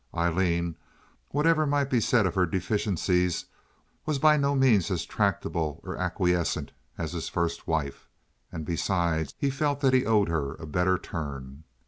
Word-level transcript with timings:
Aileen, 0.15 0.77
whatever 1.29 1.67
might 1.67 1.91
be 1.91 2.01
said 2.01 2.25
of 2.25 2.33
her 2.33 2.47
deficiencies, 2.47 3.45
was 4.03 4.17
by 4.17 4.35
no 4.35 4.55
means 4.55 4.89
as 4.89 5.05
tractable 5.05 5.79
or 5.83 5.95
acquiescent 5.95 6.71
as 6.97 7.13
his 7.13 7.29
first 7.29 7.67
wife. 7.67 8.09
And, 8.51 8.65
besides, 8.65 9.35
he 9.37 9.51
felt 9.51 9.79
that 9.81 9.93
he 9.93 10.07
owed 10.07 10.27
her 10.29 10.55
a 10.55 10.65
better 10.65 10.97
turn. 10.97 11.65